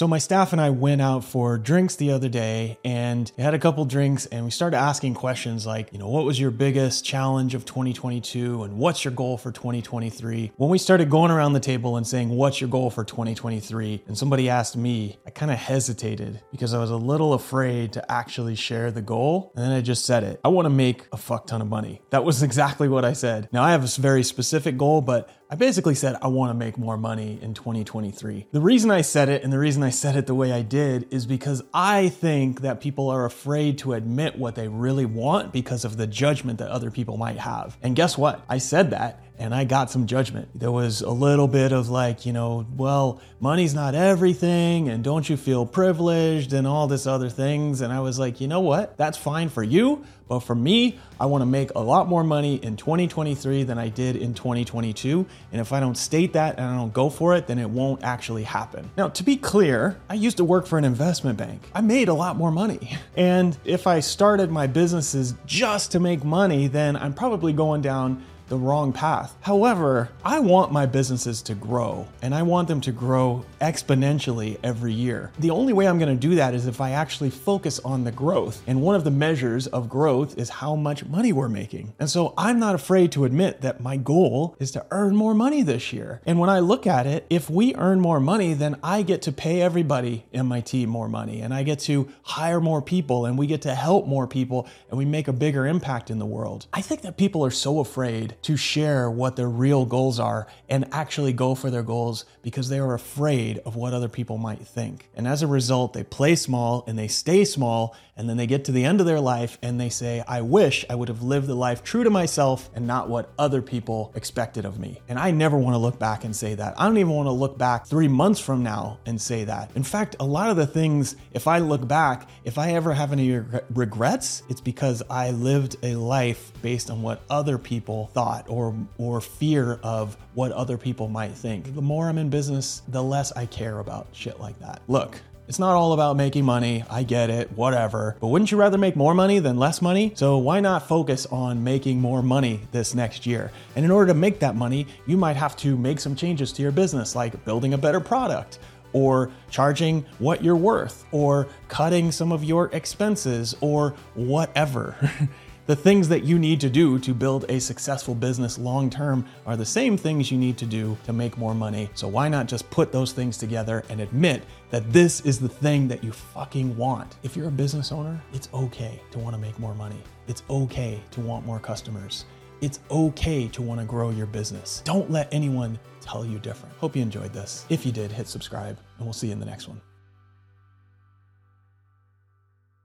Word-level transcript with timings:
So 0.00 0.08
my 0.08 0.16
staff 0.16 0.52
and 0.52 0.62
I 0.62 0.70
went 0.70 1.02
out 1.02 1.24
for 1.24 1.58
drinks 1.58 1.96
the 1.96 2.12
other 2.12 2.30
day 2.30 2.78
and 2.86 3.30
had 3.36 3.52
a 3.52 3.58
couple 3.58 3.84
drinks 3.84 4.24
and 4.24 4.46
we 4.46 4.50
started 4.50 4.78
asking 4.78 5.12
questions 5.12 5.66
like, 5.66 5.92
you 5.92 5.98
know, 5.98 6.08
what 6.08 6.24
was 6.24 6.40
your 6.40 6.50
biggest 6.50 7.04
challenge 7.04 7.54
of 7.54 7.66
2022 7.66 8.62
and 8.62 8.78
what's 8.78 9.04
your 9.04 9.12
goal 9.12 9.36
for 9.36 9.52
2023? 9.52 10.52
When 10.56 10.70
we 10.70 10.78
started 10.78 11.10
going 11.10 11.30
around 11.30 11.52
the 11.52 11.60
table 11.60 11.98
and 11.98 12.06
saying, 12.06 12.30
what's 12.30 12.62
your 12.62 12.70
goal 12.70 12.88
for 12.88 13.04
2023? 13.04 14.04
And 14.06 14.16
somebody 14.16 14.48
asked 14.48 14.74
me, 14.74 15.18
I 15.26 15.30
kind 15.32 15.52
of 15.52 15.58
hesitated 15.58 16.40
because 16.50 16.72
I 16.72 16.78
was 16.78 16.90
a 16.90 16.96
little 16.96 17.34
afraid 17.34 17.92
to 17.92 18.10
actually 18.10 18.54
share 18.54 18.90
the 18.90 19.02
goal. 19.02 19.52
And 19.54 19.62
then 19.62 19.72
I 19.72 19.82
just 19.82 20.06
said 20.06 20.24
it. 20.24 20.40
I 20.42 20.48
want 20.48 20.64
to 20.64 20.70
make 20.70 21.08
a 21.12 21.18
fuck 21.18 21.46
ton 21.46 21.60
of 21.60 21.68
money. 21.68 22.00
That 22.08 22.24
was 22.24 22.42
exactly 22.50 22.88
what 22.88 23.04
I 23.04 23.12
said. 23.12 23.50
Now 23.52 23.64
I 23.64 23.72
have 23.72 23.84
a 23.84 24.00
very 24.00 24.22
specific 24.22 24.78
goal, 24.78 25.02
but 25.02 25.28
I 25.52 25.56
basically 25.56 25.96
said 25.96 26.16
I 26.22 26.28
want 26.28 26.50
to 26.50 26.54
make 26.54 26.78
more 26.78 26.96
money 26.96 27.36
in 27.42 27.54
2023. 27.54 28.46
The 28.52 28.60
reason 28.60 28.92
I 28.92 29.00
said 29.00 29.28
it 29.28 29.42
and 29.42 29.52
the 29.52 29.58
reason 29.58 29.82
I 29.82 29.90
said 29.90 30.14
it 30.14 30.28
the 30.28 30.34
way 30.34 30.52
I 30.52 30.62
did 30.62 31.12
is 31.12 31.26
because 31.26 31.60
I 31.74 32.08
think 32.08 32.60
that 32.60 32.80
people 32.80 33.10
are 33.10 33.24
afraid 33.24 33.78
to 33.78 33.94
admit 33.94 34.38
what 34.38 34.54
they 34.54 34.68
really 34.68 35.06
want 35.06 35.52
because 35.52 35.84
of 35.84 35.96
the 35.96 36.06
judgment 36.06 36.60
that 36.60 36.70
other 36.70 36.92
people 36.92 37.16
might 37.16 37.38
have. 37.38 37.76
And 37.82 37.96
guess 37.96 38.16
what? 38.16 38.44
I 38.48 38.58
said 38.58 38.90
that 38.90 39.24
and 39.40 39.54
I 39.54 39.64
got 39.64 39.90
some 39.90 40.06
judgment. 40.06 40.50
There 40.54 40.70
was 40.70 41.00
a 41.00 41.10
little 41.10 41.48
bit 41.48 41.72
of 41.72 41.88
like, 41.88 42.26
you 42.26 42.32
know, 42.32 42.66
well, 42.76 43.22
money's 43.40 43.74
not 43.74 43.94
everything, 43.94 44.90
and 44.90 45.02
don't 45.02 45.28
you 45.28 45.38
feel 45.38 45.64
privileged, 45.64 46.52
and 46.52 46.66
all 46.66 46.86
this 46.86 47.06
other 47.06 47.30
things. 47.30 47.80
And 47.80 47.90
I 47.90 48.00
was 48.00 48.18
like, 48.18 48.42
you 48.42 48.48
know 48.48 48.60
what? 48.60 48.98
That's 48.98 49.16
fine 49.16 49.48
for 49.48 49.62
you, 49.62 50.04
but 50.28 50.40
for 50.40 50.54
me, 50.54 50.98
I 51.18 51.24
want 51.24 51.40
to 51.40 51.46
make 51.46 51.70
a 51.74 51.80
lot 51.80 52.06
more 52.06 52.22
money 52.22 52.56
in 52.62 52.76
2023 52.76 53.62
than 53.62 53.78
I 53.78 53.88
did 53.88 54.14
in 54.14 54.34
2022. 54.34 55.26
And 55.52 55.60
if 55.60 55.72
I 55.72 55.80
don't 55.80 55.96
state 55.96 56.32
that 56.34 56.58
and 56.58 56.66
I 56.66 56.76
don't 56.76 56.92
go 56.92 57.10
for 57.10 57.34
it, 57.34 57.46
then 57.46 57.58
it 57.58 57.68
won't 57.68 58.02
actually 58.04 58.44
happen. 58.44 58.90
Now, 58.96 59.08
to 59.08 59.22
be 59.22 59.36
clear, 59.36 59.98
I 60.08 60.14
used 60.14 60.36
to 60.36 60.44
work 60.44 60.66
for 60.66 60.78
an 60.78 60.84
investment 60.84 61.38
bank. 61.38 61.62
I 61.74 61.80
made 61.80 62.08
a 62.08 62.14
lot 62.14 62.36
more 62.36 62.50
money. 62.50 62.96
And 63.16 63.58
if 63.64 63.86
I 63.86 64.00
started 64.00 64.50
my 64.50 64.66
businesses 64.66 65.34
just 65.44 65.92
to 65.92 66.00
make 66.00 66.24
money, 66.24 66.68
then 66.68 66.96
I'm 66.96 67.12
probably 67.12 67.52
going 67.52 67.82
down 67.82 68.24
the 68.50 68.58
wrong 68.58 68.92
path. 68.92 69.34
However, 69.40 70.10
I 70.24 70.40
want 70.40 70.72
my 70.72 70.84
businesses 70.84 71.40
to 71.42 71.54
grow 71.54 72.06
and 72.20 72.34
I 72.34 72.42
want 72.42 72.68
them 72.68 72.80
to 72.82 72.92
grow 72.92 73.44
exponentially 73.60 74.58
every 74.62 74.92
year. 74.92 75.30
The 75.38 75.50
only 75.50 75.72
way 75.72 75.86
I'm 75.86 75.98
going 75.98 76.14
to 76.14 76.28
do 76.28 76.34
that 76.34 76.52
is 76.52 76.66
if 76.66 76.80
I 76.80 76.90
actually 76.90 77.30
focus 77.30 77.78
on 77.78 78.04
the 78.04 78.10
growth. 78.10 78.62
And 78.66 78.82
one 78.82 78.96
of 78.96 79.04
the 79.04 79.10
measures 79.10 79.68
of 79.68 79.88
growth 79.88 80.36
is 80.36 80.48
how 80.48 80.74
much 80.74 81.04
money 81.06 81.32
we're 81.32 81.48
making. 81.48 81.92
And 82.00 82.10
so 82.10 82.34
I'm 82.36 82.58
not 82.58 82.74
afraid 82.74 83.12
to 83.12 83.24
admit 83.24 83.60
that 83.60 83.80
my 83.80 83.96
goal 83.96 84.56
is 84.58 84.72
to 84.72 84.84
earn 84.90 85.14
more 85.14 85.34
money 85.34 85.62
this 85.62 85.92
year. 85.92 86.20
And 86.26 86.38
when 86.40 86.50
I 86.50 86.58
look 86.58 86.86
at 86.86 87.06
it, 87.06 87.26
if 87.30 87.48
we 87.48 87.74
earn 87.76 88.00
more 88.00 88.18
money, 88.18 88.54
then 88.54 88.76
I 88.82 89.02
get 89.02 89.22
to 89.22 89.32
pay 89.32 89.62
everybody 89.62 90.24
in 90.32 90.46
my 90.46 90.60
team 90.60 90.88
more 90.88 91.08
money 91.08 91.40
and 91.40 91.54
I 91.54 91.62
get 91.62 91.78
to 91.80 92.08
hire 92.22 92.60
more 92.60 92.82
people 92.82 93.26
and 93.26 93.38
we 93.38 93.46
get 93.46 93.62
to 93.62 93.74
help 93.74 94.06
more 94.08 94.26
people 94.26 94.66
and 94.88 94.98
we 94.98 95.04
make 95.04 95.28
a 95.28 95.32
bigger 95.32 95.66
impact 95.66 96.10
in 96.10 96.18
the 96.18 96.26
world. 96.26 96.66
I 96.72 96.80
think 96.80 97.02
that 97.02 97.16
people 97.16 97.44
are 97.44 97.50
so 97.50 97.78
afraid 97.78 98.34
to 98.42 98.56
share 98.56 99.10
what 99.10 99.36
their 99.36 99.48
real 99.48 99.84
goals 99.84 100.18
are 100.18 100.46
and 100.68 100.86
actually 100.92 101.32
go 101.32 101.54
for 101.54 101.70
their 101.70 101.82
goals 101.82 102.24
because 102.42 102.68
they 102.68 102.78
are 102.78 102.94
afraid 102.94 103.58
of 103.60 103.76
what 103.76 103.92
other 103.92 104.08
people 104.08 104.38
might 104.38 104.66
think. 104.66 105.08
And 105.14 105.28
as 105.28 105.42
a 105.42 105.46
result, 105.46 105.92
they 105.92 106.04
play 106.04 106.36
small 106.36 106.84
and 106.86 106.98
they 106.98 107.08
stay 107.08 107.44
small 107.44 107.94
and 108.16 108.28
then 108.28 108.36
they 108.36 108.46
get 108.46 108.66
to 108.66 108.72
the 108.72 108.84
end 108.84 109.00
of 109.00 109.06
their 109.06 109.20
life 109.20 109.58
and 109.62 109.80
they 109.80 109.88
say, 109.88 110.22
I 110.26 110.42
wish 110.42 110.84
I 110.88 110.94
would 110.94 111.08
have 111.08 111.22
lived 111.22 111.46
the 111.46 111.54
life 111.54 111.82
true 111.82 112.04
to 112.04 112.10
myself 112.10 112.70
and 112.74 112.86
not 112.86 113.08
what 113.08 113.30
other 113.38 113.62
people 113.62 114.12
expected 114.14 114.64
of 114.64 114.78
me. 114.78 115.00
And 115.08 115.18
I 115.18 115.30
never 115.30 115.56
want 115.56 115.74
to 115.74 115.78
look 115.78 115.98
back 115.98 116.24
and 116.24 116.34
say 116.34 116.54
that. 116.54 116.78
I 116.78 116.86
don't 116.86 116.98
even 116.98 117.12
want 117.12 117.26
to 117.26 117.32
look 117.32 117.56
back 117.58 117.86
three 117.86 118.08
months 118.08 118.40
from 118.40 118.62
now 118.62 118.98
and 119.06 119.20
say 119.20 119.44
that. 119.44 119.70
In 119.74 119.82
fact, 119.82 120.16
a 120.20 120.24
lot 120.24 120.50
of 120.50 120.56
the 120.56 120.66
things, 120.66 121.16
if 121.32 121.46
I 121.46 121.58
look 121.58 121.86
back, 121.86 122.28
if 122.44 122.58
I 122.58 122.72
ever 122.72 122.92
have 122.92 123.12
any 123.12 123.40
regrets, 123.74 124.42
it's 124.48 124.60
because 124.60 125.02
I 125.08 125.30
lived 125.30 125.76
a 125.82 125.94
life 125.94 126.52
based 126.62 126.90
on 126.90 127.02
what 127.02 127.22
other 127.30 127.58
people 127.58 128.10
thought 128.12 128.29
or, 128.48 128.74
or 128.98 129.20
fear 129.20 129.80
of 129.82 130.16
what 130.34 130.52
other 130.52 130.76
people 130.76 131.08
might 131.08 131.32
think. 131.32 131.74
The 131.74 131.82
more 131.82 132.08
I'm 132.08 132.18
in 132.18 132.30
business, 132.30 132.82
the 132.88 133.02
less 133.02 133.32
I 133.32 133.46
care 133.46 133.78
about 133.78 134.08
shit 134.12 134.40
like 134.40 134.58
that. 134.60 134.82
Look, 134.88 135.20
it's 135.50 135.58
not 135.58 135.74
all 135.74 135.94
about 135.94 136.16
making 136.16 136.44
money. 136.44 136.84
I 136.88 137.02
get 137.02 137.28
it, 137.28 137.50
whatever. 137.56 138.16
But 138.20 138.28
wouldn't 138.28 138.52
you 138.52 138.56
rather 138.56 138.78
make 138.78 138.94
more 138.94 139.14
money 139.14 139.40
than 139.40 139.56
less 139.56 139.82
money? 139.82 140.12
So 140.14 140.38
why 140.38 140.60
not 140.60 140.86
focus 140.86 141.26
on 141.26 141.64
making 141.64 142.00
more 142.00 142.22
money 142.22 142.60
this 142.70 142.94
next 142.94 143.26
year? 143.26 143.50
And 143.74 143.84
in 143.84 143.90
order 143.90 144.12
to 144.12 144.14
make 144.14 144.38
that 144.38 144.54
money, 144.54 144.86
you 145.08 145.16
might 145.16 145.36
have 145.36 145.56
to 145.56 145.76
make 145.76 145.98
some 145.98 146.14
changes 146.14 146.52
to 146.52 146.62
your 146.62 146.70
business, 146.70 147.16
like 147.16 147.44
building 147.44 147.74
a 147.74 147.78
better 147.78 147.98
product 147.98 148.60
or 148.92 149.32
charging 149.50 150.04
what 150.20 150.44
you're 150.44 150.54
worth 150.54 151.04
or 151.10 151.48
cutting 151.66 152.12
some 152.12 152.30
of 152.30 152.44
your 152.44 152.70
expenses 152.72 153.56
or 153.60 153.94
whatever. 154.14 154.94
The 155.66 155.76
things 155.76 156.08
that 156.08 156.24
you 156.24 156.38
need 156.38 156.60
to 156.62 156.70
do 156.70 156.98
to 156.98 157.14
build 157.14 157.44
a 157.48 157.60
successful 157.60 158.14
business 158.14 158.58
long 158.58 158.90
term 158.90 159.24
are 159.46 159.56
the 159.56 159.64
same 159.64 159.96
things 159.96 160.30
you 160.30 160.38
need 160.38 160.58
to 160.58 160.66
do 160.66 160.96
to 161.04 161.12
make 161.12 161.38
more 161.38 161.54
money. 161.54 161.90
So 161.94 162.08
why 162.08 162.28
not 162.28 162.46
just 162.46 162.68
put 162.70 162.90
those 162.90 163.12
things 163.12 163.36
together 163.36 163.84
and 163.88 164.00
admit 164.00 164.42
that 164.70 164.92
this 164.92 165.20
is 165.20 165.38
the 165.38 165.48
thing 165.48 165.86
that 165.88 166.02
you 166.02 166.12
fucking 166.12 166.76
want? 166.76 167.16
If 167.22 167.36
you're 167.36 167.48
a 167.48 167.52
business 167.52 167.92
owner, 167.92 168.20
it's 168.32 168.48
okay 168.52 169.00
to 169.12 169.18
want 169.18 169.34
to 169.34 169.40
make 169.40 169.58
more 169.58 169.74
money. 169.74 170.02
It's 170.26 170.42
okay 170.50 171.00
to 171.12 171.20
want 171.20 171.46
more 171.46 171.60
customers. 171.60 172.24
It's 172.60 172.80
okay 172.90 173.48
to 173.48 173.62
want 173.62 173.80
to 173.80 173.86
grow 173.86 174.10
your 174.10 174.26
business. 174.26 174.82
Don't 174.84 175.10
let 175.10 175.32
anyone 175.32 175.78
tell 176.00 176.24
you 176.24 176.38
different. 176.38 176.74
Hope 176.76 176.96
you 176.96 177.02
enjoyed 177.02 177.32
this. 177.32 177.64
If 177.68 177.86
you 177.86 177.92
did, 177.92 178.10
hit 178.12 178.28
subscribe, 178.28 178.78
and 178.98 179.06
we'll 179.06 179.12
see 179.12 179.28
you 179.28 179.32
in 179.32 179.40
the 179.40 179.46
next 179.46 179.68
one. 179.68 179.80